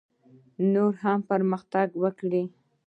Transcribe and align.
نور 0.73 0.93
هم 1.03 1.19
پرمختګ 1.29 1.87
وکړي. 2.03 2.43